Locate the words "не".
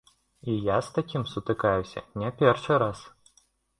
2.23-2.33